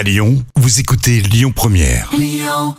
À 0.00 0.02
Lyon, 0.02 0.42
vous 0.56 0.80
écoutez 0.80 1.20
Lyon 1.20 1.52
Première. 1.54 2.08
Lyon 2.18 2.74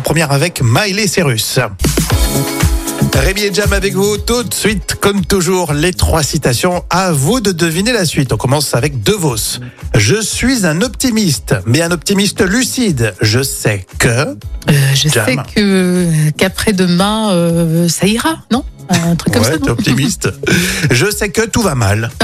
Première 0.00 0.30
avec 0.30 0.60
Miley 0.62 1.08
Cyrus. 1.08 1.58
Rémi 3.12 3.40
et 3.42 3.52
Jam 3.52 3.72
avec 3.72 3.94
vous 3.94 4.16
tout 4.18 4.44
de 4.44 4.54
suite, 4.54 4.94
comme 5.00 5.24
toujours, 5.26 5.72
les 5.72 5.92
trois 5.92 6.22
citations. 6.22 6.84
À 6.88 7.10
vous 7.10 7.40
de 7.40 7.50
deviner 7.50 7.92
la 7.92 8.04
suite. 8.04 8.32
On 8.32 8.36
commence 8.36 8.76
avec 8.76 9.02
De 9.02 9.10
Vos. 9.10 9.58
Je 9.96 10.22
suis 10.22 10.64
un 10.66 10.80
optimiste, 10.82 11.56
mais 11.66 11.82
un 11.82 11.90
optimiste 11.90 12.40
lucide. 12.40 13.12
Je 13.20 13.42
sais 13.42 13.84
que. 13.98 14.06
Euh, 14.08 14.36
je 14.94 15.08
Jam. 15.08 15.24
sais 15.26 15.36
que 15.52 16.30
qu'après-demain, 16.36 17.32
euh, 17.32 17.88
ça 17.88 18.06
ira, 18.06 18.36
non? 18.52 18.64
Un 18.88 19.16
truc 19.16 19.32
comme 19.34 19.42
Ouais, 19.42 19.50
ça, 19.50 19.58
non? 19.58 19.72
optimiste. 19.72 20.28
Je 20.90 21.10
sais 21.10 21.30
que 21.30 21.42
tout 21.46 21.62
va 21.62 21.74
mal. 21.74 22.10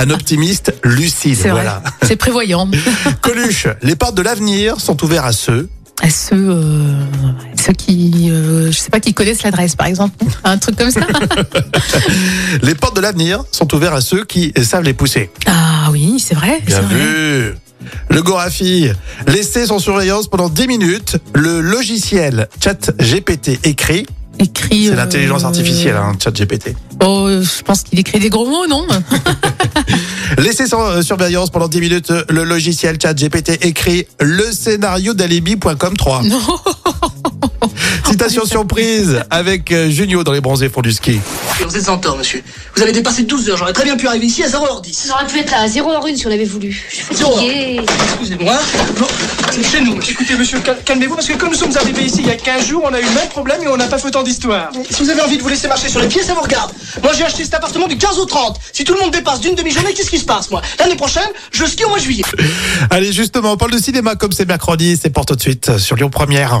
un 0.00 0.10
optimiste 0.10 0.74
lucide. 0.82 1.36
C'est. 1.36 1.50
Voilà. 1.50 1.82
C'est 2.02 2.16
prévoyant. 2.16 2.68
Coluche, 3.20 3.66
les 3.82 3.96
portes 3.96 4.14
de 4.16 4.22
l'avenir 4.22 4.80
sont 4.80 5.02
ouvertes 5.04 5.26
à 5.26 5.32
ceux. 5.32 5.68
À 6.02 6.08
ceux, 6.08 6.36
euh, 6.48 6.94
ceux 7.56 7.74
qui, 7.74 8.30
euh, 8.30 8.72
je 8.72 8.78
sais 8.78 8.88
pas, 8.88 9.00
qui 9.00 9.12
connaissent 9.12 9.42
l'adresse, 9.42 9.76
par 9.76 9.86
exemple. 9.86 10.16
Un 10.44 10.56
truc 10.56 10.76
comme 10.76 10.90
ça? 10.90 11.02
Les 12.62 12.74
portes 12.74 12.96
de 12.96 13.02
l'avenir 13.02 13.44
sont 13.52 13.74
ouvertes 13.74 13.96
à 13.96 14.00
ceux 14.00 14.24
qui 14.24 14.54
savent 14.62 14.84
les 14.84 14.94
pousser. 14.94 15.30
Ah 15.44 15.88
oui, 15.92 16.18
c'est 16.18 16.34
vrai. 16.34 16.62
Bien 16.64 16.80
vrai. 16.80 16.94
vu. 16.94 17.54
Le 18.08 18.22
Gorafi, 18.22 18.88
laissez 19.26 19.66
sans 19.66 19.78
surveillance 19.78 20.28
pendant 20.28 20.48
10 20.48 20.68
minutes. 20.68 21.16
Le 21.34 21.60
logiciel 21.60 22.48
chat 22.64 22.92
GPT 22.98 23.60
écrit. 23.64 24.06
Écrit. 24.38 24.86
C'est 24.86 24.92
euh, 24.92 24.96
l'intelligence 24.96 25.44
artificielle, 25.44 25.96
hein, 25.96 26.14
chat 26.22 26.30
GPT. 26.30 26.74
Oh, 27.02 27.26
euh, 27.26 27.42
je 27.42 27.62
pense 27.62 27.82
qu'il 27.82 27.98
écrit 27.98 28.18
des 28.18 28.30
gros 28.30 28.46
mots, 28.46 28.66
non? 28.66 28.86
Laissez 30.60 30.72
sans 30.72 30.90
euh, 30.90 31.00
surveillance 31.00 31.48
pendant 31.48 31.68
10 31.68 31.80
minutes. 31.80 32.12
Le 32.28 32.44
logiciel 32.44 32.98
chat 33.00 33.14
GPT 33.14 33.64
écrit 33.64 34.06
le 34.20 34.52
scénario 34.52 35.14
d'alibi.com 35.14 35.96
3. 35.96 36.22
Non. 36.24 36.38
Citation 38.20 38.44
surprise 38.44 39.22
avec 39.30 39.72
euh, 39.72 39.88
Junio 39.88 40.22
dans 40.24 40.32
les 40.32 40.42
bronzés 40.42 40.68
fonds 40.68 40.82
du 40.82 40.92
ski. 40.92 41.18
Vous 41.66 41.74
êtes 41.74 41.88
en 41.88 41.96
tort, 41.96 42.18
monsieur. 42.18 42.42
Vous 42.76 42.82
avez 42.82 42.92
dépassé 42.92 43.22
12 43.22 43.48
heures. 43.48 43.56
J'aurais 43.56 43.72
très 43.72 43.84
bien 43.84 43.96
pu 43.96 44.06
arriver 44.06 44.26
ici 44.26 44.42
à 44.44 44.46
0h10. 44.48 45.06
On 45.08 45.14
aurait 45.14 45.26
pu 45.26 45.38
être 45.38 45.50
là 45.50 45.60
à 45.62 45.66
0h01 45.66 46.16
si 46.18 46.26
on 46.26 46.30
avait 46.30 46.44
voulu. 46.44 46.70
Je 46.90 46.96
suis 46.96 47.04
fatiguée. 47.06 47.80
Excusez-moi. 48.10 48.58
Bon, 48.98 49.06
c'est 49.50 49.64
chez 49.66 49.80
nous. 49.82 49.98
Écoutez, 50.06 50.34
monsieur, 50.36 50.58
cal- 50.60 50.76
calmez-vous, 50.84 51.14
parce 51.14 51.28
que 51.28 51.32
comme 51.38 51.48
nous 51.48 51.54
sommes 51.56 51.74
arrivés 51.74 52.02
ici 52.02 52.16
il 52.18 52.26
y 52.26 52.30
a 52.30 52.36
15 52.36 52.66
jours, 52.66 52.82
on 52.84 52.92
a 52.92 53.00
eu 53.00 53.04
le 53.04 53.10
même 53.10 53.28
problème 53.30 53.62
et 53.62 53.68
on 53.68 53.78
n'a 53.78 53.86
pas 53.86 53.96
fait 53.96 54.08
autant 54.08 54.22
d'histoire. 54.22 54.68
Si 54.90 55.02
vous 55.02 55.08
avez 55.08 55.22
envie 55.22 55.38
de 55.38 55.42
vous 55.42 55.48
laisser 55.48 55.68
marcher 55.68 55.88
sur 55.88 56.00
les 56.02 56.08
pieds, 56.08 56.22
ça 56.22 56.34
vous 56.34 56.42
regarde. 56.42 56.72
Moi, 57.02 57.12
j'ai 57.16 57.24
acheté 57.24 57.44
cet 57.44 57.54
appartement 57.54 57.88
du 57.88 57.96
15 57.96 58.18
au 58.18 58.26
30. 58.26 58.60
Si 58.74 58.84
tout 58.84 58.92
le 58.92 59.00
monde 59.00 59.12
dépasse 59.12 59.40
d'une 59.40 59.54
demi-journée, 59.54 59.94
qu'est-ce 59.94 60.10
qui 60.10 60.18
se 60.18 60.26
passe, 60.26 60.50
moi? 60.50 60.60
L'année 60.78 60.94
prochaine, 60.96 61.30
je 61.52 61.64
skie 61.64 61.86
au 61.86 61.88
mois 61.88 61.98
de 61.98 62.04
juillet. 62.04 62.24
Allez, 62.90 63.14
justement, 63.14 63.52
on 63.52 63.56
parle 63.56 63.72
de 63.72 63.78
cinéma 63.78 64.14
comme 64.14 64.32
c'est 64.32 64.46
mercredi. 64.46 64.98
C'est 65.02 65.08
pour 65.10 65.24
tout 65.24 65.36
de 65.36 65.40
suite 65.40 65.78
sur 65.78 65.96
Lyon 65.96 66.10
Première. 66.10 66.60